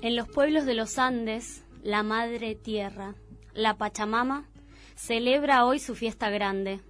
En 0.00 0.16
los 0.16 0.28
pueblos 0.28 0.64
de 0.64 0.74
los 0.74 0.98
Andes, 0.98 1.64
la 1.82 2.02
Madre 2.02 2.54
Tierra, 2.54 3.14
la 3.52 3.76
Pachamama, 3.76 4.48
celebra 4.94 5.64
hoy 5.64 5.78
su 5.78 5.94
fiesta 5.94 6.30
grande. 6.30 6.80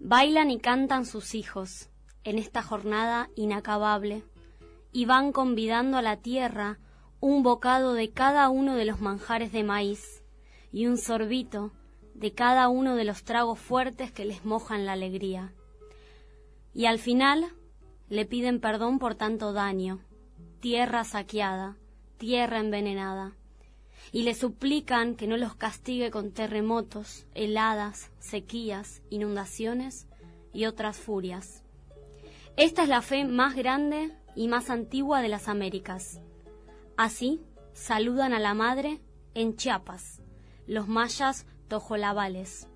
Bailan 0.00 0.50
y 0.50 0.58
cantan 0.58 1.06
sus 1.06 1.34
hijos 1.34 1.90
en 2.24 2.38
esta 2.38 2.62
jornada 2.62 3.30
inacabable 3.36 4.24
y 4.92 5.04
van 5.04 5.32
convidando 5.32 5.96
a 5.96 6.02
la 6.02 6.16
tierra 6.16 6.78
un 7.20 7.42
bocado 7.42 7.94
de 7.94 8.10
cada 8.10 8.48
uno 8.48 8.74
de 8.74 8.84
los 8.84 9.00
manjares 9.00 9.52
de 9.52 9.62
maíz 9.62 10.24
y 10.72 10.86
un 10.86 10.98
sorbito 10.98 11.72
de 12.14 12.32
cada 12.32 12.68
uno 12.68 12.96
de 12.96 13.04
los 13.04 13.24
tragos 13.24 13.58
fuertes 13.58 14.10
que 14.10 14.24
les 14.24 14.44
mojan 14.44 14.86
la 14.86 14.92
alegría. 14.92 15.52
Y 16.74 16.86
al 16.86 16.98
final 16.98 17.46
le 18.08 18.26
piden 18.26 18.60
perdón 18.60 18.98
por 18.98 19.14
tanto 19.14 19.52
daño, 19.52 20.00
tierra 20.62 21.02
saqueada, 21.02 21.76
tierra 22.18 22.60
envenenada, 22.60 23.32
y 24.12 24.22
le 24.22 24.32
suplican 24.32 25.16
que 25.16 25.26
no 25.26 25.36
los 25.36 25.56
castigue 25.56 26.12
con 26.12 26.30
terremotos, 26.30 27.26
heladas, 27.34 28.12
sequías, 28.20 29.02
inundaciones 29.10 30.06
y 30.52 30.66
otras 30.66 30.98
furias. 30.98 31.64
Esta 32.56 32.84
es 32.84 32.88
la 32.88 33.02
fe 33.02 33.24
más 33.24 33.56
grande 33.56 34.16
y 34.36 34.46
más 34.46 34.70
antigua 34.70 35.20
de 35.20 35.28
las 35.28 35.48
Américas. 35.48 36.20
Así 36.96 37.40
saludan 37.72 38.32
a 38.32 38.38
la 38.38 38.54
Madre 38.54 39.00
en 39.34 39.56
Chiapas, 39.56 40.22
los 40.68 40.86
mayas 40.86 41.44
tojolabales. 41.66 42.68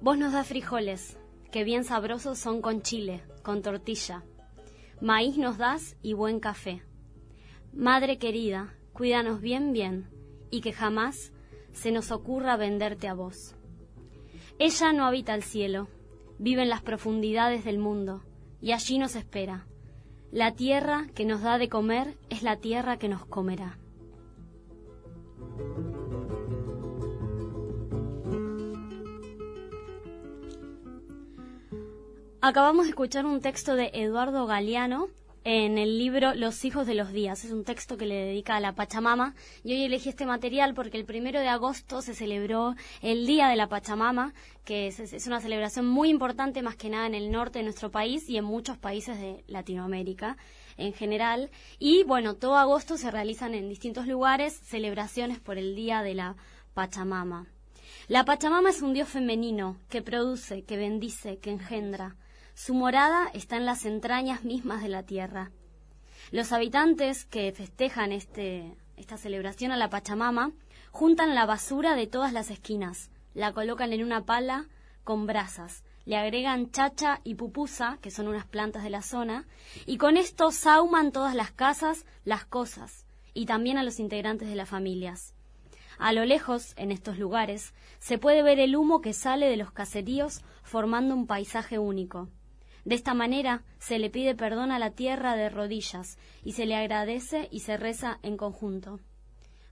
Vos 0.00 0.16
nos 0.16 0.32
das 0.32 0.46
frijoles, 0.46 1.18
que 1.52 1.64
bien 1.64 1.84
sabrosos 1.84 2.38
son 2.38 2.62
con 2.62 2.80
chile, 2.80 3.22
con 3.42 3.60
tortilla. 3.60 4.24
Maíz 5.00 5.36
nos 5.36 5.58
das 5.58 5.96
y 6.02 6.12
buen 6.12 6.40
café. 6.40 6.82
Madre 7.72 8.18
querida, 8.18 8.74
cuídanos 8.92 9.40
bien 9.40 9.72
bien, 9.72 10.08
y 10.50 10.60
que 10.60 10.72
jamás 10.72 11.32
se 11.72 11.90
nos 11.90 12.12
ocurra 12.12 12.56
venderte 12.56 13.08
a 13.08 13.14
vos. 13.14 13.56
Ella 14.58 14.92
no 14.92 15.04
habita 15.04 15.34
el 15.34 15.42
cielo, 15.42 15.88
vive 16.38 16.62
en 16.62 16.68
las 16.68 16.82
profundidades 16.82 17.64
del 17.64 17.78
mundo, 17.78 18.22
y 18.60 18.72
allí 18.72 18.98
nos 18.98 19.16
espera. 19.16 19.66
La 20.30 20.54
tierra 20.54 21.08
que 21.14 21.24
nos 21.24 21.42
da 21.42 21.58
de 21.58 21.68
comer 21.68 22.16
es 22.30 22.42
la 22.42 22.56
tierra 22.56 22.96
que 22.96 23.08
nos 23.08 23.26
comerá. 23.26 23.78
Acabamos 32.46 32.84
de 32.84 32.90
escuchar 32.90 33.24
un 33.24 33.40
texto 33.40 33.74
de 33.74 33.90
Eduardo 33.94 34.44
Galeano 34.44 35.08
en 35.44 35.78
el 35.78 35.96
libro 35.96 36.34
Los 36.34 36.66
hijos 36.66 36.86
de 36.86 36.92
los 36.92 37.10
días. 37.10 37.42
Es 37.42 37.52
un 37.52 37.64
texto 37.64 37.96
que 37.96 38.04
le 38.04 38.16
dedica 38.16 38.54
a 38.54 38.60
la 38.60 38.74
Pachamama 38.74 39.34
y 39.62 39.72
hoy 39.72 39.84
elegí 39.84 40.10
este 40.10 40.26
material 40.26 40.74
porque 40.74 40.98
el 40.98 41.06
primero 41.06 41.40
de 41.40 41.48
agosto 41.48 42.02
se 42.02 42.12
celebró 42.12 42.74
el 43.00 43.26
Día 43.26 43.48
de 43.48 43.56
la 43.56 43.70
Pachamama, 43.70 44.34
que 44.66 44.88
es, 44.88 45.26
una 45.26 45.40
celebración 45.40 45.86
muy 45.86 46.10
importante 46.10 46.60
más 46.60 46.76
que 46.76 46.90
nada 46.90 47.06
en 47.06 47.14
el 47.14 47.30
norte 47.30 47.60
de 47.60 47.64
nuestro 47.64 47.90
país 47.90 48.28
y 48.28 48.36
en 48.36 48.44
muchos 48.44 48.76
países 48.76 49.18
de 49.18 49.42
Latinoamérica 49.46 50.36
en 50.76 50.92
general. 50.92 51.50
Y 51.78 52.02
bueno, 52.02 52.34
todo 52.34 52.58
agosto 52.58 52.98
se 52.98 53.10
realizan 53.10 53.54
en 53.54 53.70
distintos 53.70 54.06
lugares 54.06 54.52
celebraciones 54.52 55.40
por 55.40 55.56
el 55.56 55.74
Día 55.74 56.02
de 56.02 56.12
la 56.12 56.36
Pachamama. 56.74 57.46
La 58.06 58.26
Pachamama 58.26 58.68
es 58.68 58.82
un 58.82 58.92
dios 58.92 59.08
femenino 59.08 59.78
que 59.88 60.02
produce, 60.02 60.62
que 60.64 60.76
bendice, 60.76 61.38
que 61.38 61.50
engendra. 61.50 62.16
Su 62.54 62.72
morada 62.72 63.28
está 63.34 63.56
en 63.56 63.66
las 63.66 63.84
entrañas 63.84 64.44
mismas 64.44 64.80
de 64.80 64.88
la 64.88 65.02
tierra. 65.02 65.50
Los 66.30 66.52
habitantes 66.52 67.24
que 67.24 67.52
festejan 67.52 68.12
este, 68.12 68.76
esta 68.96 69.16
celebración 69.16 69.72
a 69.72 69.76
la 69.76 69.90
Pachamama 69.90 70.52
juntan 70.92 71.34
la 71.34 71.46
basura 71.46 71.96
de 71.96 72.06
todas 72.06 72.32
las 72.32 72.50
esquinas, 72.50 73.10
la 73.34 73.52
colocan 73.52 73.92
en 73.92 74.04
una 74.04 74.24
pala 74.24 74.68
con 75.02 75.26
brasas, 75.26 75.82
le 76.04 76.16
agregan 76.16 76.70
chacha 76.70 77.20
y 77.24 77.34
pupusa, 77.34 77.98
que 78.00 78.12
son 78.12 78.28
unas 78.28 78.46
plantas 78.46 78.84
de 78.84 78.90
la 78.90 79.02
zona, 79.02 79.46
y 79.84 79.98
con 79.98 80.16
esto 80.16 80.52
sauman 80.52 81.10
todas 81.10 81.34
las 81.34 81.50
casas, 81.50 82.06
las 82.24 82.44
cosas, 82.44 83.04
y 83.34 83.46
también 83.46 83.78
a 83.78 83.82
los 83.82 83.98
integrantes 83.98 84.48
de 84.48 84.54
las 84.54 84.68
familias. 84.68 85.34
A 85.98 86.12
lo 86.12 86.24
lejos, 86.24 86.74
en 86.76 86.92
estos 86.92 87.18
lugares, 87.18 87.74
se 87.98 88.16
puede 88.16 88.42
ver 88.42 88.60
el 88.60 88.76
humo 88.76 89.00
que 89.00 89.12
sale 89.12 89.46
de 89.46 89.56
los 89.56 89.72
caseríos 89.72 90.42
formando 90.62 91.14
un 91.14 91.26
paisaje 91.26 91.78
único. 91.78 92.28
De 92.84 92.94
esta 92.94 93.14
manera 93.14 93.62
se 93.78 93.98
le 93.98 94.10
pide 94.10 94.34
perdón 94.34 94.70
a 94.70 94.78
la 94.78 94.90
tierra 94.90 95.36
de 95.36 95.48
rodillas 95.48 96.18
y 96.42 96.52
se 96.52 96.66
le 96.66 96.76
agradece 96.76 97.48
y 97.50 97.60
se 97.60 97.76
reza 97.76 98.18
en 98.22 98.36
conjunto. 98.36 99.00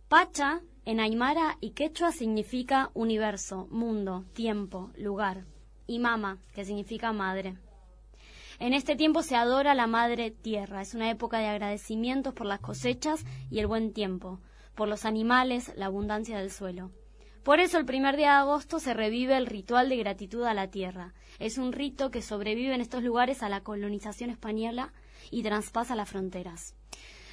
Pacha 0.09 0.61
en 0.84 1.00
Aymara 1.00 1.56
y 1.61 1.71
Quechua 1.71 2.12
significa 2.12 2.91
universo, 2.95 3.67
mundo, 3.71 4.25
tiempo, 4.33 4.91
lugar, 4.97 5.45
y 5.87 5.99
mama, 5.99 6.39
que 6.55 6.65
significa 6.65 7.12
madre. 7.12 7.56
En 8.59 8.75
este 8.75 8.97
tiempo 8.97 9.22
se 9.22 9.37
adora 9.37 9.72
a 9.72 9.75
la 9.75 9.87
madre 9.87 10.31
tierra, 10.31 10.83
es 10.83 10.95
una 10.95 11.11
época 11.11 11.39
de 11.39 11.47
agradecimientos 11.47 12.34
por 12.34 12.47
las 12.47 12.61
cosechas 12.61 13.25
y 13.51 13.59
el 13.59 13.67
buen 13.67 13.93
tiempo, 13.93 14.41
por 14.75 14.89
los 14.89 15.05
animales, 15.05 15.72
la 15.77 15.87
abundancia 15.87 16.39
del 16.39 16.51
suelo. 16.51 16.91
Por 17.42 17.58
eso 17.58 17.76
el 17.78 17.84
primer 17.84 18.16
día 18.16 18.30
de 18.30 18.36
agosto 18.38 18.78
se 18.78 18.94
revive 18.94 19.36
el 19.36 19.47
ritual 19.47 19.88
de 19.88 19.97
gratitud 19.97 20.44
a 20.44 20.54
la 20.54 20.69
tierra. 20.70 21.12
Es 21.41 21.58
un 21.58 21.72
rito 21.72 22.12
que 22.12 22.22
sobrevive 22.22 22.72
en 22.72 22.80
estos 22.80 23.03
lugares 23.03 23.42
a 23.42 23.48
la 23.48 23.62
colonización 23.62 24.30
española 24.30 24.92
y 25.30 25.42
traspasa 25.42 25.97
las 25.97 26.08
fronteras. 26.08 26.76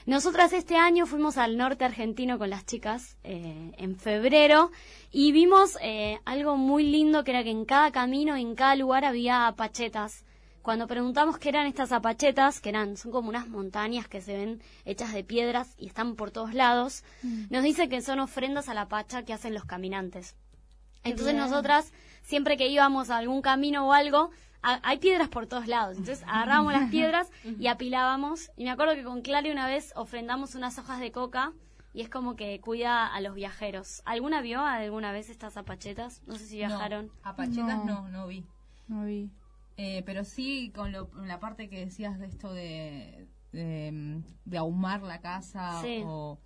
Nosotras 0.08 0.54
este 0.54 0.78
año 0.78 1.06
fuimos 1.06 1.38
al 1.38 1.58
norte 1.58 1.86
argentino 1.86 2.40
con 2.40 2.50
las 2.50 2.66
chicas 2.66 3.18
eh, 3.24 3.72
en 3.78 3.98
febrero 3.98 4.72
y 5.12 5.32
vimos 5.32 5.78
eh, 5.84 6.20
algo 6.26 6.58
muy 6.58 6.84
lindo 6.84 7.24
que 7.24 7.30
era 7.32 7.44
que 7.44 7.52
en 7.52 7.66
cada 7.66 7.92
camino, 7.92 8.36
en 8.36 8.56
cada 8.56 8.76
lugar 8.76 9.06
había 9.06 9.54
pachetas 9.56 10.26
cuando 10.62 10.88
preguntamos 10.88 11.38
qué 11.38 11.50
eran 11.50 11.68
estas 11.68 11.90
zapachetas, 11.90 12.62
que 12.62 12.70
eran, 12.70 12.98
son 12.98 13.12
como 13.12 13.30
unas 13.30 13.48
montañas 13.48 14.08
que 14.08 14.22
se 14.22 14.38
ven 14.38 14.62
hechas 14.86 15.14
de 15.14 15.24
piedras 15.24 15.74
y 15.78 15.88
están 15.88 16.16
por 16.16 16.32
todos 16.32 16.54
lados, 16.54 17.04
mm. 17.24 17.46
nos 17.50 17.64
dice 17.64 17.90
que 17.90 18.02
son 18.02 18.20
ofrendas 18.20 18.70
a 18.70 18.74
la 18.74 18.88
pacha 18.88 19.24
que 19.24 19.34
hacen 19.34 19.54
los 19.54 19.66
caminantes. 19.66 20.36
Entonces 21.04 21.36
nosotras, 21.36 21.92
siempre 22.22 22.58
que 22.58 22.68
íbamos 22.68 23.10
a 23.10 23.18
algún 23.18 23.42
camino 23.42 23.88
o 23.88 23.94
algo, 23.94 24.32
hay 24.62 24.98
piedras 24.98 25.30
por 25.30 25.48
todos 25.48 25.68
lados. 25.68 25.98
Entonces 25.98 26.24
agarrábamos 26.28 26.74
las 26.74 26.90
piedras 26.92 27.30
y 27.44 27.68
apilábamos. 27.68 28.52
Y 28.58 28.66
me 28.66 28.72
acuerdo 28.72 28.96
que 28.96 29.04
con 29.04 29.22
Clary 29.22 29.52
una 29.52 29.68
vez 29.68 29.94
ofrendamos 29.96 30.56
unas 30.56 30.78
hojas 30.78 31.00
de 31.00 31.12
coca 31.12 31.54
y 31.94 32.02
es 32.02 32.10
como 32.10 32.36
que 32.36 32.60
cuida 32.60 33.08
a 33.08 33.22
los 33.22 33.36
viajeros. 33.36 34.02
¿Alguna 34.06 34.42
vio 34.42 34.62
alguna 34.62 35.12
vez 35.12 35.30
estas 35.30 35.54
zapachetas? 35.54 36.22
No 36.28 36.36
sé 36.36 36.46
si 36.46 36.58
viajaron. 36.58 37.08
No, 37.08 37.30
apachetas 37.30 37.86
no, 37.86 38.10
no 38.10 38.28
vi. 38.28 38.46
No 38.88 39.06
vi. 39.06 39.30
Eh, 39.82 40.04
pero 40.06 40.26
sí 40.26 40.74
con, 40.76 40.92
la 40.92 41.40
parte 41.40 41.70
que 41.70 41.86
decías 41.86 42.20
de 42.20 42.26
esto 42.26 42.54
de, 42.54 43.30
de, 43.54 44.58
ahumar 44.58 45.04
la 45.04 45.22
casa 45.22 45.82
o 46.04 46.38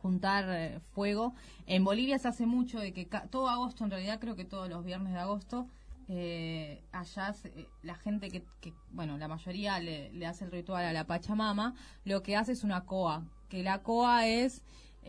juntar 0.00 0.44
eh, 0.50 0.78
fuego. 0.92 1.34
En 1.66 1.82
Bolivia 1.82 2.16
se 2.20 2.28
hace 2.28 2.46
mucho 2.46 2.78
de 2.78 2.92
que 2.92 3.06
todo 3.28 3.48
agosto, 3.48 3.82
en 3.82 3.90
realidad 3.90 4.20
creo 4.20 4.36
que 4.36 4.44
todos 4.44 4.68
los 4.68 4.84
viernes 4.84 5.14
de 5.14 5.18
agosto, 5.18 5.66
eh, 6.06 6.84
allá 6.92 7.34
la 7.82 7.96
gente 7.96 8.30
que, 8.30 8.44
bueno, 8.92 9.18
la 9.18 9.26
mayoría 9.26 9.80
le, 9.80 10.12
le, 10.12 10.24
hace 10.24 10.44
el 10.44 10.52
ritual 10.52 10.84
a 10.84 10.92
la 10.92 11.08
Pachamama, 11.08 11.74
lo 12.04 12.22
que 12.22 12.36
hace 12.36 12.52
es 12.52 12.62
una 12.62 12.84
coa, 12.84 13.24
que 13.48 13.64
la 13.64 13.82
coa 13.82 14.28
es, 14.28 14.62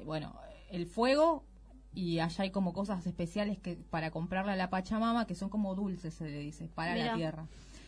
bueno, 0.04 0.34
el 0.72 0.88
fuego 0.88 1.44
y 1.96 2.20
allá 2.20 2.44
hay 2.44 2.52
como 2.52 2.74
cosas 2.74 3.08
especiales 3.08 3.58
que 3.58 3.78
para 3.90 4.12
comprarle 4.12 4.52
a 4.52 4.56
la 4.56 4.70
Pachamama 4.70 5.26
que 5.26 5.34
son 5.34 5.50
como 5.50 5.74
dulces 5.76 6.14
se 6.14 6.26
le 6.26 6.40
dice 6.40 6.70
para 6.76 6.96
la 6.96 7.16
tierra. 7.16 7.48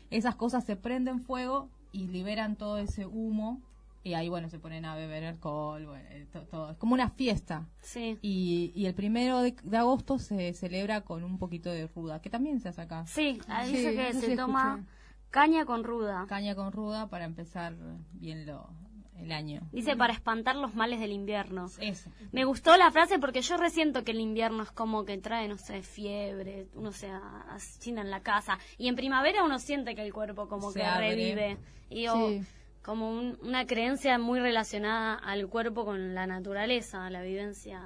Esas 0.09 0.35
cosas 0.35 0.63
se 0.63 0.77
prenden 0.77 1.19
fuego 1.19 1.69
y 1.91 2.07
liberan 2.07 2.55
todo 2.55 2.77
ese 2.77 3.05
humo 3.05 3.61
y 4.03 4.13
ahí 4.13 4.29
bueno 4.29 4.49
se 4.49 4.57
ponen 4.57 4.85
a 4.85 4.95
beber 4.95 5.25
alcohol 5.25 5.85
bueno, 5.85 6.05
eh, 6.11 6.25
todo. 6.49 6.71
Es 6.71 6.77
como 6.77 6.93
una 6.93 7.09
fiesta. 7.09 7.67
Sí. 7.81 8.17
Y, 8.21 8.71
y 8.73 8.85
el 8.85 8.93
primero 8.93 9.41
de, 9.41 9.55
agosto 9.77 10.17
se 10.17 10.53
celebra 10.53 11.01
con 11.01 11.25
un 11.25 11.37
poquito 11.37 11.69
de 11.69 11.87
ruda 11.87 12.21
que 12.21 12.29
también 12.29 12.61
se 12.61 12.69
hace 12.69 12.81
acá. 12.81 13.05
Sí 13.05 13.39
ahí 13.49 13.73
dice 13.73 13.93
que 13.93 14.13
se 14.13 14.35
toma 14.37 14.85
caña 15.31 15.65
con 15.65 15.83
ruda. 15.83 16.25
Caña 16.29 16.55
con 16.55 16.71
ruda 16.71 17.09
para 17.09 17.25
empezar 17.25 17.75
bien 18.13 18.45
lo 18.45 18.69
el 19.19 19.31
año. 19.31 19.61
Dice 19.71 19.95
para 19.95 20.13
espantar 20.13 20.55
los 20.55 20.75
males 20.75 20.99
del 20.99 21.11
invierno. 21.11 21.67
Eso. 21.79 22.09
Me 22.31 22.45
gustó 22.45 22.77
la 22.77 22.91
frase 22.91 23.19
porque 23.19 23.41
yo 23.41 23.57
resiento 23.57 24.03
que 24.03 24.11
el 24.11 24.19
invierno 24.19 24.63
es 24.63 24.71
como 24.71 25.05
que 25.05 25.17
trae, 25.17 25.47
no 25.47 25.57
sé, 25.57 25.81
fiebre, 25.81 26.67
uno 26.75 26.91
se 26.91 27.09
asesina 27.49 28.01
en 28.01 28.11
la 28.11 28.21
casa. 28.21 28.57
Y 28.77 28.87
en 28.87 28.95
primavera 28.95 29.43
uno 29.43 29.59
siente 29.59 29.95
que 29.95 30.01
el 30.01 30.13
cuerpo 30.13 30.47
como 30.47 30.73
que 30.73 30.83
revive. 30.83 31.57
Y 31.89 32.07
como 32.81 33.11
una 33.11 33.65
creencia 33.65 34.17
muy 34.17 34.39
relacionada 34.39 35.15
al 35.15 35.47
cuerpo 35.47 35.83
con 35.83 36.15
la 36.15 36.25
naturaleza, 36.25 37.09
la 37.09 37.21
vivencia. 37.21 37.83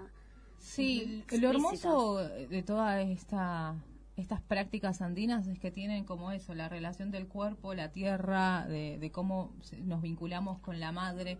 Sí, 0.59 1.23
lo 1.39 1.49
hermoso 1.49 2.17
de 2.17 2.61
toda 2.61 3.01
esta 3.01 3.75
estas 4.17 4.41
prácticas 4.41 5.01
andinas 5.01 5.47
es 5.47 5.59
que 5.59 5.71
tienen 5.71 6.05
como 6.05 6.31
eso, 6.31 6.53
la 6.53 6.69
relación 6.69 7.11
del 7.11 7.27
cuerpo, 7.27 7.73
la 7.73 7.91
tierra, 7.91 8.65
de, 8.67 9.09
cómo 9.11 9.53
nos 9.83 10.01
vinculamos 10.01 10.59
con 10.59 10.79
la 10.79 10.91
madre, 10.91 11.37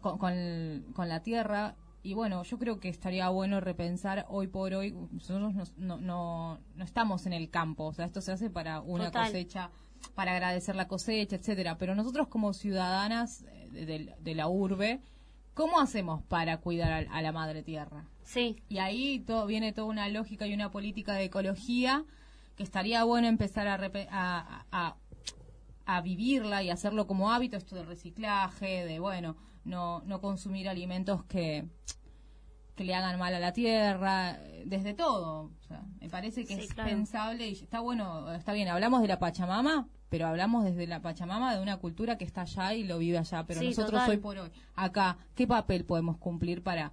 con, 0.00 0.18
con, 0.18 1.08
la 1.08 1.22
tierra. 1.22 1.76
Y 2.02 2.14
bueno, 2.14 2.42
yo 2.42 2.58
creo 2.58 2.80
que 2.80 2.88
estaría 2.88 3.28
bueno 3.28 3.60
repensar 3.60 4.26
hoy 4.28 4.46
por 4.46 4.72
hoy, 4.74 4.92
nosotros 5.12 5.72
no, 5.76 5.98
no, 5.98 6.58
no 6.74 6.84
estamos 6.84 7.26
en 7.26 7.32
el 7.32 7.50
campo, 7.50 7.84
o 7.84 7.92
sea, 7.92 8.06
esto 8.06 8.20
se 8.20 8.32
hace 8.32 8.50
para 8.50 8.80
una 8.80 9.10
cosecha, 9.10 9.70
para 10.14 10.32
agradecer 10.32 10.76
la 10.76 10.88
cosecha, 10.88 11.36
etcétera, 11.36 11.76
pero 11.78 11.94
nosotros 11.94 12.28
como 12.28 12.54
ciudadanas 12.54 13.44
eh, 13.74 14.16
de, 14.18 14.34
la 14.34 14.48
urbe, 14.48 15.00
¿cómo 15.54 15.80
hacemos 15.80 16.22
para 16.24 16.58
cuidar 16.58 17.06
a 17.10 17.22
la 17.22 17.32
madre 17.32 17.62
tierra? 17.62 18.04
Sí. 18.22 18.56
Y 18.68 18.78
ahí 18.78 19.20
todo, 19.20 19.46
viene 19.46 19.72
toda 19.72 19.88
una 19.88 20.08
lógica 20.08 20.46
y 20.46 20.54
una 20.54 20.70
política 20.70 21.14
de 21.14 21.24
ecología 21.24 22.04
que 22.56 22.62
estaría 22.62 23.02
bueno 23.04 23.26
empezar 23.26 23.66
a, 23.68 23.80
a, 24.70 24.96
a, 25.86 26.00
vivirla 26.02 26.62
y 26.62 26.70
hacerlo 26.70 27.06
como 27.06 27.32
hábito, 27.32 27.56
esto 27.56 27.74
del 27.74 27.86
reciclaje, 27.86 28.84
de, 28.84 29.00
bueno, 29.00 29.36
no, 29.64 30.02
no 30.06 30.20
consumir 30.20 30.68
alimentos 30.68 31.24
que, 31.24 31.64
que 32.74 32.84
le 32.84 32.94
hagan 32.94 33.18
mal 33.18 33.34
a 33.34 33.40
la 33.40 33.52
tierra, 33.52 34.38
desde 34.64 34.94
todo. 34.94 35.50
O 35.58 35.62
sea, 35.66 35.82
me 36.00 36.08
parece 36.08 36.44
que 36.44 36.54
es 36.54 36.74
pensable 36.74 37.48
y 37.48 37.52
está 37.52 37.80
bueno, 37.80 38.32
está 38.32 38.52
bien, 38.52 38.68
hablamos 38.68 39.02
de 39.02 39.08
la 39.08 39.18
Pachamama, 39.18 39.88
pero 40.08 40.26
hablamos 40.26 40.64
desde 40.64 40.86
la 40.86 41.00
Pachamama 41.00 41.54
de 41.54 41.62
una 41.62 41.76
cultura 41.76 42.16
que 42.18 42.24
está 42.24 42.42
allá 42.42 42.74
y 42.74 42.84
lo 42.84 42.98
vive 42.98 43.18
allá, 43.18 43.44
pero 43.46 43.62
nosotros 43.62 44.00
hoy 44.08 44.16
por 44.18 44.38
hoy, 44.38 44.50
acá, 44.74 45.18
¿qué 45.34 45.46
papel 45.46 45.84
podemos 45.84 46.18
cumplir 46.18 46.62
para 46.62 46.92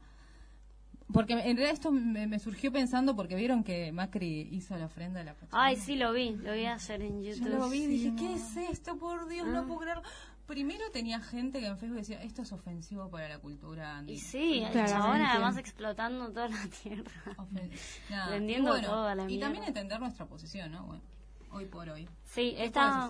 porque 1.14 1.34
en 1.34 1.40
realidad 1.40 1.72
esto 1.72 1.92
me, 1.92 2.38
surgió 2.40 2.72
pensando 2.72 3.16
porque 3.16 3.36
vieron 3.36 3.64
que 3.64 3.94
Macri 3.94 4.50
hizo 4.52 4.78
la 4.78 4.88
ofrenda 4.88 5.20
de 5.20 5.26
la 5.26 5.34
Pachamama. 5.36 5.66
Ay, 5.66 5.78
sí, 5.78 5.96
lo 5.96 6.12
vi, 6.12 6.36
lo 6.36 6.52
vi 6.54 6.66
hacer 6.66 7.02
en 7.02 7.24
YouTube. 7.24 7.50
Yo 7.50 7.60
lo 7.60 7.70
vi 7.70 7.84
y 7.84 7.88
dije, 7.88 8.14
¿qué 8.18 8.34
es 8.34 8.58
esto? 8.58 8.98
Por 8.98 9.28
Dios, 9.30 9.48
no 9.48 9.60
ah. 9.60 9.66
puedo 9.66 9.80
creerlo. 9.80 10.04
Primero 10.48 10.90
tenía 10.92 11.20
gente 11.20 11.60
que 11.60 11.68
en 11.68 11.78
Facebook 11.78 11.98
decía, 11.98 12.24
esto 12.24 12.42
es 12.42 12.54
ofensivo 12.54 13.10
para 13.10 13.28
la 13.28 13.38
cultura 13.38 13.98
andina. 13.98 14.18
Y 14.18 14.22
sí, 14.22 14.64
el 14.64 14.86
chabón 14.88 15.22
además 15.22 15.58
explotando 15.58 16.30
toda 16.32 16.48
la 16.48 16.68
tierra. 16.82 17.36
Vendiendo 18.30 18.80
toda 18.80 19.14
la 19.14 19.30
Y 19.30 19.40
también 19.40 19.66
entender 19.66 20.00
nuestra 20.00 20.26
posición, 20.26 20.72
¿no? 20.72 20.84
Bueno, 20.86 21.04
hoy 21.52 21.66
por 21.66 21.90
hoy. 21.90 22.08
Sí, 22.24 22.56
está, 22.58 23.10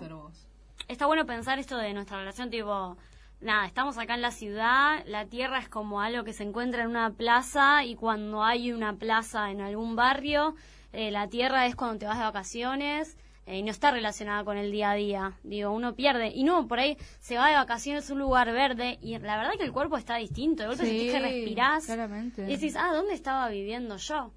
está 0.88 1.06
bueno 1.06 1.26
pensar 1.26 1.60
esto 1.60 1.76
de 1.76 1.94
nuestra 1.94 2.18
relación, 2.18 2.50
tipo 2.50 2.96
nada, 3.40 3.66
estamos 3.66 3.98
acá 3.98 4.14
en 4.14 4.22
la 4.22 4.32
ciudad, 4.32 5.04
la 5.06 5.26
tierra 5.26 5.60
es 5.60 5.68
como 5.68 6.00
algo 6.00 6.24
que 6.24 6.32
se 6.32 6.42
encuentra 6.42 6.82
en 6.82 6.90
una 6.90 7.10
plaza 7.12 7.84
y 7.84 7.94
cuando 7.94 8.42
hay 8.42 8.72
una 8.72 8.96
plaza 8.96 9.52
en 9.52 9.60
algún 9.60 9.94
barrio, 9.94 10.56
eh, 10.92 11.12
la 11.12 11.28
tierra 11.28 11.66
es 11.66 11.76
cuando 11.76 11.98
te 11.98 12.06
vas 12.06 12.18
de 12.18 12.24
vacaciones 12.24 13.16
eh, 13.48 13.60
y 13.60 13.62
no 13.62 13.70
está 13.70 13.90
relacionada 13.90 14.44
con 14.44 14.58
el 14.58 14.70
día 14.70 14.90
a 14.90 14.94
día. 14.94 15.32
Digo, 15.42 15.70
uno 15.70 15.94
pierde. 15.94 16.28
Y 16.34 16.44
no, 16.44 16.68
por 16.68 16.80
ahí 16.80 16.98
se 17.18 17.38
va 17.38 17.48
de 17.48 17.54
vacaciones 17.54 18.08
a 18.08 18.12
un 18.12 18.18
lugar 18.18 18.52
verde 18.52 18.98
y 19.00 19.18
la 19.18 19.38
verdad 19.38 19.52
que 19.56 19.64
el 19.64 19.72
cuerpo 19.72 19.96
está 19.96 20.16
distinto. 20.16 20.64
De 20.64 20.68
golpe 20.68 20.84
sí, 20.84 21.08
que 21.10 21.18
respirás 21.18 21.88
y 21.88 22.42
decís, 22.42 22.76
ah, 22.76 22.92
¿dónde 22.92 23.14
estaba 23.14 23.48
viviendo 23.48 23.96
yo? 23.96 24.32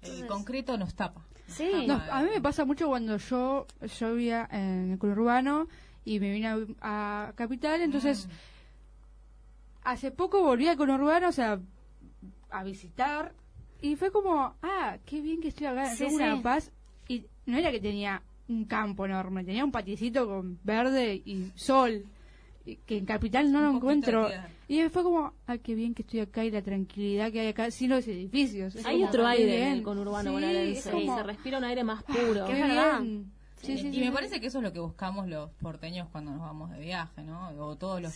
el 0.00 0.26
concreto 0.26 0.78
nos 0.78 0.94
tapa. 0.94 1.26
Sí. 1.46 1.86
a 1.90 2.22
mí 2.22 2.30
me 2.30 2.40
pasa 2.40 2.64
mucho 2.64 2.88
cuando 2.88 3.18
yo, 3.18 3.66
yo 3.98 4.14
vivía 4.14 4.48
en 4.50 4.98
el 4.98 5.08
urbano 5.10 5.68
y 6.04 6.18
me 6.18 6.30
vine 6.32 6.74
a, 6.80 7.32
Capital, 7.36 7.82
entonces 7.82 8.26
mm. 8.26 8.30
hace 9.84 10.10
poco 10.10 10.42
volví 10.42 10.68
a 10.68 10.76
Conurbano, 10.76 11.28
o 11.28 11.32
sea, 11.32 11.60
a 12.50 12.64
visitar 12.64 13.34
y 13.80 13.96
fue 13.96 14.10
como, 14.10 14.54
ah, 14.62 14.98
qué 15.04 15.20
bien 15.20 15.40
que 15.40 15.48
estoy 15.48 15.66
acá, 15.66 15.92
en 15.94 16.14
una 16.14 16.42
paz 16.42 16.70
y 17.08 17.26
no 17.46 17.58
era 17.58 17.70
que 17.70 17.80
tenía 17.80 18.22
un 18.48 18.64
campo 18.64 19.06
enorme, 19.06 19.44
tenía 19.44 19.64
un 19.64 19.72
paticito 19.72 20.26
con 20.26 20.58
verde 20.62 21.22
y 21.24 21.50
sol 21.54 22.04
que 22.86 22.96
en 22.96 23.04
Capital 23.04 23.52
no 23.52 23.60
lo 23.60 23.76
encuentro. 23.76 24.28
Y 24.68 24.82
fue 24.88 25.02
como, 25.02 25.34
ah, 25.46 25.58
qué 25.58 25.74
bien 25.74 25.94
que 25.94 26.02
estoy 26.02 26.20
acá 26.20 26.44
y 26.44 26.50
la 26.50 26.62
tranquilidad 26.62 27.30
que 27.30 27.40
hay 27.40 27.48
acá, 27.48 27.70
sin 27.70 27.90
los 27.90 28.06
edificios. 28.08 28.76
hay 28.84 29.02
otro 29.04 29.26
aire 29.26 29.66
en 29.66 29.72
el 29.74 29.82
conurbano 29.82 30.32
bonaerense, 30.32 30.90
se 30.90 31.22
respira 31.22 31.58
un 31.58 31.64
aire 31.64 31.84
más 31.84 32.02
puro. 32.02 32.46
qué 32.46 32.54
bien. 32.54 33.32
y 33.92 34.00
me 34.00 34.12
parece 34.12 34.40
que 34.40 34.46
eso 34.46 34.58
es 34.58 34.64
lo 34.64 34.72
que 34.72 34.80
buscamos 34.80 35.28
los 35.28 35.50
porteños 35.52 36.08
cuando 36.10 36.32
nos 36.32 36.40
vamos 36.40 36.70
de 36.70 36.80
viaje, 36.80 37.22
¿no? 37.22 37.50
O 37.58 37.76
todos 37.76 38.00
los... 38.00 38.14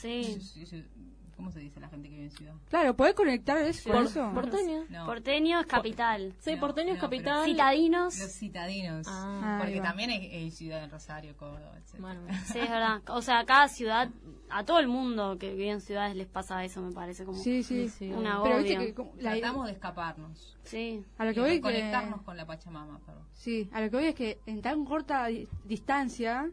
¿Cómo 1.39 1.53
se 1.53 1.61
dice 1.61 1.79
la 1.79 1.89
gente 1.89 2.09
que 2.09 2.17
vive 2.17 2.25
en 2.25 2.31
ciudad? 2.33 2.55
Claro, 2.69 2.97
¿podés 2.97 3.15
conectar 3.15 3.59
eso? 3.59 3.93
porteño. 4.35 4.85
Porteño 5.07 5.61
es 5.61 5.67
capital. 5.67 6.35
Sí, 6.41 6.57
porteño 6.57 6.95
es 6.95 7.01
capital. 7.01 7.45
Citadinos. 7.45 8.19
Los 8.19 8.33
citadinos. 8.33 9.07
Ah. 9.09 9.59
porque 9.61 9.81
también 9.81 10.11
hay, 10.11 10.51
ciudad 10.51 10.83
en 10.83 10.91
Rosario, 10.91 11.37
Córdoba, 11.37 11.79
etc. 11.79 12.05
sí, 12.53 12.59
es 12.59 12.69
verdad. 12.69 13.03
O 13.11 13.23
sea, 13.23 13.45
cada 13.45 13.69
ciudad, 13.69 14.09
a 14.51 14.65
todo 14.65 14.81
el 14.81 14.89
mundo 14.89 15.39
que 15.39 15.53
vive 15.53 15.71
en 15.71 15.81
ciudades 15.81 16.17
les 16.17 16.27
pasa 16.27 16.65
eso, 16.65 16.83
me 16.83 16.91
parece 16.91 17.25
como 17.25 17.39
sí, 17.39 17.63
sí, 17.63 17.89
sí, 17.89 18.11
una 18.11 18.43
Pero 18.43 18.59
viste 18.59 18.93
que 18.93 19.21
Tratamos 19.21 19.67
de 19.67 19.73
escaparnos. 19.75 20.57
Sí. 20.65 21.05
A 21.19 21.25
lo 21.25 21.35
que 21.35 21.41
voy 21.41 21.61
conectarnos 21.61 22.23
con 22.23 22.37
la 22.37 22.47
Pachamama, 22.47 22.99
perdón. 23.07 23.23
Sí, 23.35 23.71
a 23.73 23.81
lo 23.81 23.89
que 23.91 23.97
voy 23.97 24.07
es 24.07 24.17
que 24.17 24.41
en 24.47 24.61
tan 24.61 24.85
corta 24.85 25.29
distancia 25.65 26.51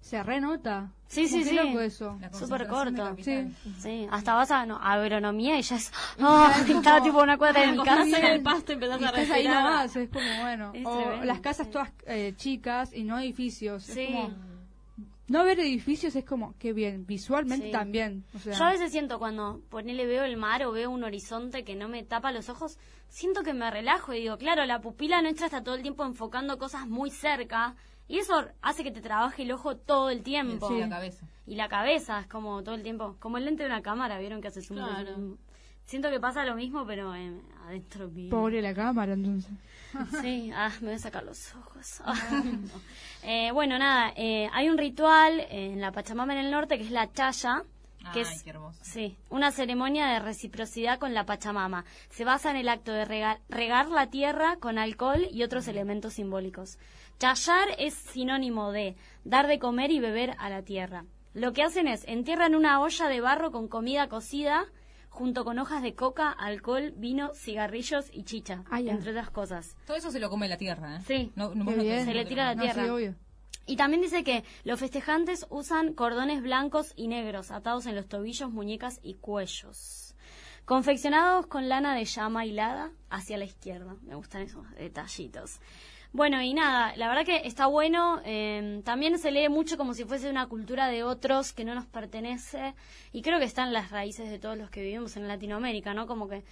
se 0.00 0.22
renota. 0.22 0.92
Sí, 1.08 1.28
sí, 1.28 1.44
sí. 1.44 1.58
eso. 1.80 2.18
Súper 2.32 2.66
corto. 2.66 3.16
Sí. 3.22 3.46
sí. 3.78 4.08
Hasta 4.10 4.34
vas 4.34 4.50
a 4.50 4.62
agronomía 4.62 5.58
y 5.58 5.62
ya 5.62 5.76
es. 5.76 5.92
Oh, 6.20 6.48
está 6.68 7.02
tipo 7.02 7.22
una 7.22 7.38
cuadra 7.38 7.62
de 7.62 7.72
mi 7.72 7.82
casa. 7.82 8.18
en 8.18 8.24
el 8.24 8.42
pasto 8.42 8.72
y 8.72 8.74
empezás 8.74 9.02
a 9.02 9.10
respirar. 9.12 9.38
ahí 9.38 9.44
nomás, 9.48 9.96
es 9.96 10.08
como 10.08 10.40
bueno. 10.42 10.72
o 10.84 11.24
las 11.24 11.40
casas 11.40 11.70
todas 11.70 11.92
eh, 12.06 12.34
chicas 12.36 12.92
y 12.92 13.04
no 13.04 13.18
edificios. 13.18 13.84
Sí. 13.84 14.00
Es 14.00 14.06
como, 14.10 14.34
no 15.28 15.44
ver 15.44 15.58
edificios 15.58 16.14
es 16.14 16.24
como, 16.24 16.54
qué 16.58 16.72
bien, 16.72 17.04
visualmente 17.04 17.70
también. 17.70 18.24
Yo 18.44 18.64
a 18.64 18.70
veces 18.70 18.92
siento 18.92 19.18
cuando 19.18 19.60
ponele 19.70 20.06
veo 20.06 20.24
el 20.24 20.36
mar 20.36 20.64
o 20.64 20.70
veo 20.70 20.90
un 20.90 21.02
horizonte 21.02 21.64
que 21.64 21.74
no 21.74 21.88
me 21.88 22.04
tapa 22.04 22.30
los 22.30 22.48
ojos, 22.48 22.78
siento 23.08 23.42
que 23.42 23.52
me 23.52 23.68
relajo 23.70 24.12
y 24.12 24.20
digo, 24.20 24.38
claro, 24.38 24.64
la 24.66 24.80
pupila 24.80 25.22
nuestra 25.22 25.46
está 25.46 25.64
todo 25.64 25.74
el 25.74 25.82
tiempo 25.82 26.04
enfocando 26.04 26.58
cosas 26.58 26.86
muy 26.86 27.10
cerca 27.10 27.74
y 28.08 28.18
eso 28.18 28.46
hace 28.62 28.84
que 28.84 28.90
te 28.90 29.00
trabaje 29.00 29.42
el 29.42 29.52
ojo 29.52 29.76
todo 29.76 30.10
el 30.10 30.22
tiempo. 30.22 30.70
Y 30.72 30.80
la 30.80 30.88
cabeza. 30.88 31.26
Y 31.46 31.54
la 31.56 31.68
cabeza 31.68 32.20
es 32.20 32.26
como 32.26 32.62
todo 32.62 32.74
el 32.74 32.82
tiempo. 32.82 33.16
Como 33.18 33.38
el 33.38 33.44
lente 33.44 33.64
de 33.64 33.68
una 33.68 33.82
cámara, 33.82 34.18
¿vieron 34.18 34.40
que 34.40 34.48
hace 34.48 34.62
zoom? 34.62 35.36
Siento 35.86 36.10
que 36.10 36.18
pasa 36.18 36.44
lo 36.44 36.56
mismo, 36.56 36.84
pero 36.84 37.12
adentro 37.12 38.08
mío. 38.08 38.30
Pobre 38.30 38.60
la 38.60 38.74
cámara, 38.74 39.12
entonces. 39.12 39.52
Sí, 40.20 40.50
ah, 40.54 40.70
me 40.80 40.88
voy 40.88 40.96
a 40.96 40.98
sacar 40.98 41.24
los 41.24 41.54
ojos. 41.54 42.02
eh, 43.22 43.50
bueno, 43.52 43.78
nada, 43.78 44.12
eh, 44.16 44.50
hay 44.52 44.68
un 44.68 44.76
ritual 44.76 45.46
en 45.48 45.80
la 45.80 45.90
Pachamama 45.90 46.34
en 46.34 46.44
el 46.44 46.50
norte 46.50 46.76
que 46.76 46.84
es 46.84 46.90
la 46.90 47.10
chaya. 47.12 47.62
Que 48.12 48.20
Ay, 48.20 48.26
es, 48.34 48.42
qué 48.42 48.50
hermoso. 48.50 48.78
Sí, 48.82 49.16
una 49.30 49.50
ceremonia 49.52 50.06
de 50.06 50.18
reciprocidad 50.20 50.98
con 50.98 51.14
la 51.14 51.26
Pachamama. 51.26 51.84
Se 52.10 52.24
basa 52.24 52.50
en 52.50 52.56
el 52.56 52.68
acto 52.68 52.92
de 52.92 53.04
regar, 53.04 53.40
regar 53.48 53.88
la 53.88 54.08
tierra 54.08 54.56
con 54.56 54.78
alcohol 54.78 55.26
y 55.30 55.42
otros 55.42 55.68
elementos 55.68 56.14
simbólicos. 56.14 56.78
Chayar 57.18 57.68
es 57.78 57.94
sinónimo 57.94 58.72
de 58.72 58.96
dar 59.24 59.46
de 59.46 59.58
comer 59.58 59.90
y 59.90 60.00
beber 60.00 60.34
a 60.38 60.50
la 60.50 60.62
tierra. 60.62 61.04
Lo 61.34 61.52
que 61.52 61.62
hacen 61.62 61.88
es 61.88 62.04
entierran 62.06 62.54
una 62.54 62.80
olla 62.80 63.08
de 63.08 63.20
barro 63.20 63.50
con 63.52 63.68
comida 63.68 64.08
cocida 64.08 64.66
junto 65.16 65.44
con 65.44 65.58
hojas 65.58 65.82
de 65.82 65.94
coca, 65.94 66.30
alcohol, 66.30 66.92
vino, 66.96 67.32
cigarrillos 67.34 68.10
y 68.12 68.24
chicha, 68.24 68.64
entre 68.70 69.10
otras 69.10 69.30
cosas. 69.30 69.74
Todo 69.86 69.96
eso 69.96 70.10
se 70.10 70.20
lo 70.20 70.28
come 70.28 70.46
la 70.46 70.58
tierra, 70.58 70.96
¿eh? 70.96 71.00
Sí, 71.06 71.32
se 71.34 72.14
le 72.14 72.26
tira 72.26 72.50
a 72.50 72.54
la 72.54 72.62
tierra. 72.62 72.86
Y 73.66 73.76
también 73.76 74.00
dice 74.00 74.22
que 74.22 74.44
los 74.64 74.78
festejantes 74.78 75.46
usan 75.50 75.92
cordones 75.92 76.40
blancos 76.40 76.92
y 76.96 77.08
negros 77.08 77.50
atados 77.50 77.86
en 77.86 77.96
los 77.96 78.08
tobillos, 78.08 78.50
muñecas 78.50 79.00
y 79.02 79.14
cuellos. 79.14 80.14
Confeccionados 80.64 81.46
con 81.46 81.68
lana 81.68 81.94
de 81.94 82.04
llama 82.04 82.46
hilada 82.46 82.92
hacia 83.10 83.38
la 83.38 83.44
izquierda. 83.44 83.96
Me 84.02 84.14
gustan 84.14 84.42
esos 84.42 84.68
detallitos. 84.72 85.60
Bueno, 86.12 86.40
y 86.40 86.54
nada, 86.54 86.96
la 86.96 87.08
verdad 87.08 87.26
que 87.26 87.46
está 87.46 87.66
bueno. 87.66 88.20
Eh, 88.24 88.80
también 88.84 89.18
se 89.18 89.30
lee 89.30 89.48
mucho 89.48 89.76
como 89.76 89.94
si 89.94 90.04
fuese 90.04 90.30
una 90.30 90.46
cultura 90.46 90.88
de 90.88 91.02
otros 91.02 91.52
que 91.52 91.64
no 91.64 91.74
nos 91.74 91.86
pertenece. 91.86 92.74
Y 93.12 93.22
creo 93.22 93.38
que 93.38 93.44
están 93.44 93.72
las 93.72 93.90
raíces 93.90 94.30
de 94.30 94.38
todos 94.38 94.56
los 94.56 94.70
que 94.70 94.82
vivimos 94.82 95.16
en 95.16 95.28
Latinoamérica, 95.28 95.92
¿no? 95.92 96.06
Como 96.06 96.28
que 96.28 96.42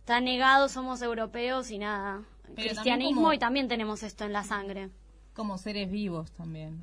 está 0.00 0.20
negado, 0.20 0.68
somos 0.68 1.02
europeos 1.02 1.70
y 1.70 1.78
nada. 1.78 2.24
cristianismo 2.56 3.32
y 3.32 3.38
también 3.38 3.68
tenemos 3.68 4.02
esto 4.02 4.24
en 4.24 4.32
la 4.32 4.42
sangre. 4.42 4.90
Como 5.34 5.58
seres 5.58 5.90
vivos 5.90 6.30
también. 6.32 6.78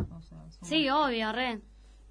sí, 0.61 0.89
obvio, 0.89 1.31
re. 1.31 1.61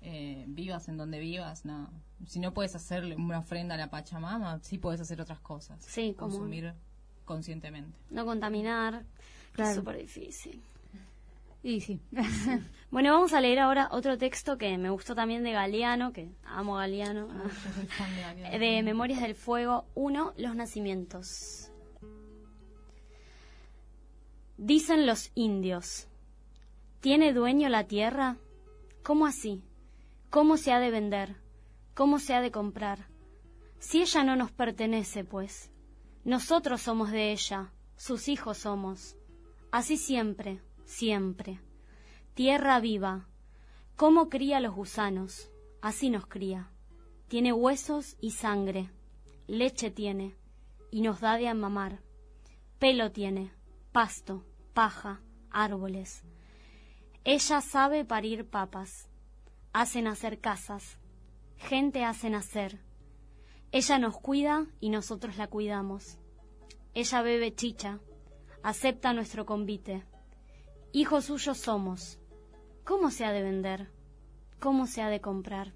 Eh, 0.03 0.45
vivas 0.47 0.89
en 0.89 0.97
donde 0.97 1.19
vivas, 1.19 1.65
nada. 1.65 1.91
Si 2.27 2.39
no 2.39 2.53
puedes 2.53 2.75
hacerle 2.75 3.17
una 3.17 3.39
ofrenda 3.39 3.75
a 3.75 3.79
la 3.79 3.91
Pachamama, 3.91 4.61
sí 4.63 4.79
puedes 4.79 5.01
hacer 5.01 5.21
otras 5.21 5.41
cosas. 5.41 5.85
Sí, 5.85 6.15
consumir 6.15 6.75
conscientemente. 7.25 7.97
No 8.11 8.25
contaminar. 8.25 9.05
Es 9.57 9.75
súper 9.75 9.99
difícil. 9.99 10.63
Y 11.63 11.81
sí. 11.81 12.01
bueno, 12.91 13.13
vamos 13.13 13.33
a 13.33 13.41
leer 13.41 13.59
ahora 13.59 13.89
otro 13.91 14.17
texto 14.17 14.57
que 14.57 14.79
me 14.79 14.91
gustó 14.91 15.15
también 15.15 15.43
de 15.43 15.53
Galeano, 15.53 16.13
que 16.13 16.31
amo 16.45 16.77
Galeano, 16.77 17.29
de 18.59 18.83
Memorias 18.83 19.21
del 19.21 19.35
Fuego 19.35 19.85
1, 19.95 20.35
Los 20.37 20.55
Nacimientos. 20.55 21.71
Dicen 24.57 25.07
los 25.07 25.31
indios, 25.35 26.08
¿Tiene 27.01 27.33
dueño 27.33 27.69
la 27.69 27.85
tierra? 27.85 28.39
¿Cómo 29.05 29.27
así? 29.27 29.63
¿Cómo 30.31 30.57
se 30.57 30.73
ha 30.73 30.81
de 30.81 30.91
vender? 30.91 31.37
¿Cómo 31.95 32.19
se 32.19 32.35
ha 32.35 32.41
de 32.41 32.51
comprar? 32.51 33.07
Si 33.79 34.03
ella 34.03 34.25
no 34.25 34.35
nos 34.35 34.51
pertenece, 34.51 35.23
pues, 35.23 35.71
nosotros 36.25 36.83
somos 36.83 37.13
de 37.13 37.31
ella, 37.31 37.73
sus 37.97 38.27
hijos 38.27 38.59
somos. 38.59 39.17
Así 39.71 39.97
siempre, 39.97 40.61
siempre. 40.85 41.61
Tierra 42.35 42.81
viva, 42.81 43.29
¿cómo 43.95 44.29
cría 44.29 44.59
los 44.59 44.75
gusanos? 44.75 45.53
Así 45.81 46.11
nos 46.11 46.27
cría. 46.27 46.73
Tiene 47.29 47.53
huesos 47.53 48.17
y 48.21 48.33
sangre, 48.33 48.91
leche 49.47 49.93
tiene, 49.93 50.35
y 50.91 51.03
nos 51.03 51.21
da 51.21 51.37
de 51.37 51.47
amamar. 51.47 52.03
Pelo 52.81 53.13
tiene, 53.13 53.53
pasto, 53.93 54.45
paja, 54.75 55.21
árboles. 55.51 56.25
Ella 57.31 57.61
sabe 57.61 58.07
parir 58.07 58.49
papas, 58.49 59.07
hace 59.75 60.01
nacer 60.01 60.41
casas, 60.41 60.97
gente 61.59 62.03
hace 62.03 62.31
nacer. 62.31 62.81
Ella 63.71 63.99
nos 63.99 64.19
cuida 64.19 64.65
y 64.81 64.89
nosotros 64.89 65.37
la 65.37 65.47
cuidamos. 65.47 66.17
Ella 66.95 67.21
bebe 67.21 67.55
chicha, 67.55 68.01
acepta 68.63 69.13
nuestro 69.13 69.45
convite. 69.45 70.07
Hijos 70.93 71.27
suyos 71.27 71.59
somos. 71.59 72.19
¿Cómo 72.83 73.11
se 73.11 73.27
ha 73.27 73.33
de 73.33 73.43
vender? 73.43 73.91
¿Cómo 74.59 74.87
se 74.87 75.03
ha 75.03 75.11
de 75.11 75.21
comprar? 75.21 75.75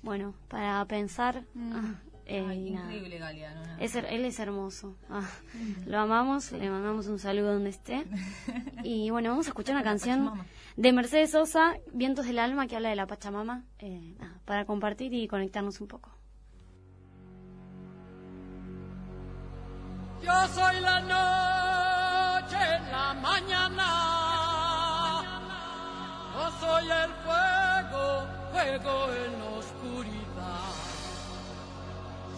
Bueno, 0.00 0.32
para 0.48 0.82
pensar... 0.86 1.44
Mm. 1.52 1.72
Ah, 1.74 2.00
eh, 2.30 2.54
increíble 2.54 3.18
Galeano. 3.18 3.60
él 3.78 4.24
es 4.24 4.38
hermoso. 4.38 4.96
Ah, 5.08 5.28
lo 5.86 5.98
amamos, 5.98 6.52
le 6.52 6.70
mandamos 6.70 7.08
un 7.08 7.18
saludo 7.18 7.54
donde 7.54 7.70
esté. 7.70 8.04
Y 8.84 9.10
bueno, 9.10 9.30
vamos 9.30 9.46
a 9.46 9.50
escuchar 9.50 9.74
una 9.74 9.84
canción 9.84 10.32
de 10.76 10.92
Mercedes 10.92 11.32
Sosa, 11.32 11.74
Vientos 11.92 12.26
del 12.26 12.38
Alma, 12.38 12.66
que 12.66 12.76
habla 12.76 12.88
de 12.88 12.96
la 12.96 13.06
Pachamama, 13.06 13.64
eh, 13.78 14.16
para 14.44 14.64
compartir 14.64 15.12
y 15.12 15.26
conectarnos 15.28 15.80
un 15.80 15.88
poco. 15.88 16.10
Yo 20.22 20.48
soy 20.48 20.80
la 20.80 21.00
noche, 21.00 22.58
la 22.92 23.14
mañana. 23.20 23.86
Yo 26.34 26.50
soy 26.60 26.84
el 26.84 27.10
fuego, 27.24 28.26
fuego 28.52 29.12
en 29.14 29.38
la 29.38 29.46
oscuridad. 29.58 30.19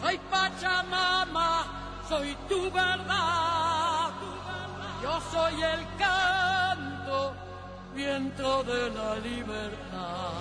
Soy 0.02 0.18
Pachamama, 0.30 2.02
soy 2.09 2.37
tu 2.49 2.71
verdad. 2.73 4.11
Yo 5.00 5.21
soy 5.30 5.62
el 5.62 5.87
canto, 5.97 7.35
viento 7.94 8.64
de 8.64 8.90
la 8.90 9.14
libertad. 9.21 10.32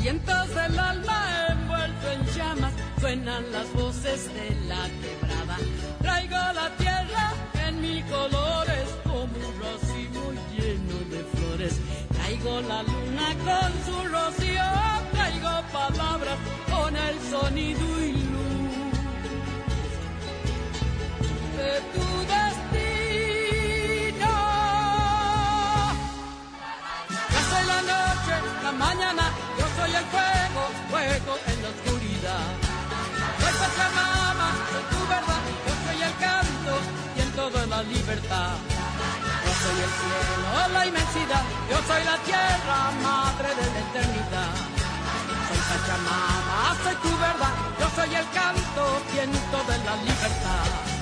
Vientos 0.00 0.48
del 0.54 0.78
alma 0.78 1.26
en 2.12 2.24
llamas, 2.34 2.72
suenan 2.98 3.52
las 3.52 3.70
voces 3.74 4.32
de 4.32 4.50
la 4.68 4.88
quebrada. 5.02 5.56
Traigo 6.00 6.52
la 6.54 6.70
tierra 6.78 7.32
en 7.66 7.80
mil 7.82 8.04
colores 8.06 8.45
Traigo 12.46 12.60
la 12.68 12.80
luna 12.82 13.28
con 13.44 13.70
su 13.84 13.96
rocío, 14.08 14.68
traigo 15.12 15.54
palabras 15.72 16.38
con 16.70 16.96
el 16.96 17.20
sonido 17.28 17.86
y 18.04 18.12
luz 18.12 18.92
de 21.56 21.72
tu 21.92 22.06
destino. 22.34 22.74
Yo 27.32 27.40
soy 27.50 27.64
la 27.66 27.80
noche, 27.82 28.34
la 28.62 28.72
mañana, 28.72 29.24
yo 29.58 29.66
soy 29.76 29.92
el 30.00 30.06
fuego, 30.14 30.62
fuego 30.90 31.32
en 31.50 31.56
la 31.62 31.68
oscuridad. 31.74 32.46
Soy 33.40 33.54
Pachamama, 33.60 34.48
soy 34.70 34.84
tu 34.92 35.00
verdad, 35.08 35.42
yo 35.66 35.74
soy 35.84 35.98
el 36.00 36.14
canto 36.24 36.74
y 37.16 37.18
en 37.22 37.30
todo 37.32 37.58
la 37.66 37.80
libertad. 37.82 38.75
Soy 39.66 39.82
el 39.82 39.90
cielo, 39.90 40.68
la 40.74 40.86
inmensidad, 40.86 41.42
yo 41.68 41.76
soy 41.88 42.04
la 42.04 42.16
tierra, 42.18 42.92
madre 43.02 43.48
de 43.48 43.66
la 43.72 43.80
eternidad. 43.80 44.54
Soy 45.48 45.58
Pachamama, 45.68 46.76
soy 46.84 46.94
tu 47.02 47.18
verdad, 47.18 47.54
yo 47.80 47.90
soy 47.96 48.14
el 48.14 48.30
canto, 48.30 49.02
viento 49.12 49.58
de 49.66 49.78
la 49.84 49.96
libertad. 49.96 50.95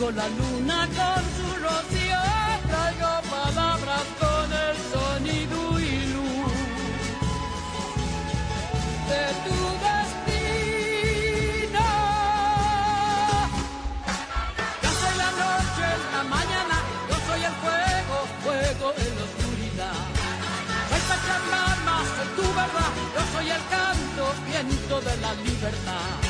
Traigo 0.00 0.16
la 0.16 0.28
luna 0.28 0.88
con 0.96 1.22
su 1.36 1.46
rocío, 1.62 2.22
traigo 2.70 3.12
palabras 3.28 4.06
con 4.18 4.48
el 4.50 4.76
sonido 4.90 5.58
y 5.78 5.82
luz 6.14 6.52
de 9.10 9.24
tu 9.44 9.58
destino. 9.84 11.04
Soy 15.00 15.14
la 15.18 15.30
noche, 15.42 15.86
la 16.14 16.22
mañana, 16.24 16.76
yo 17.10 17.16
soy 17.28 17.40
el 17.44 17.54
fuego, 17.60 18.16
fuego 18.42 18.86
en 18.96 19.12
la 19.16 19.24
oscuridad. 19.28 19.98
Soy 20.88 22.28
tu 22.36 22.46
verdad, 22.54 22.92
yo 23.14 23.22
soy 23.34 23.46
el 23.50 23.62
canto, 23.68 24.22
viento 24.46 24.94
de 25.02 25.14
la 25.18 25.32
libertad. 25.34 26.29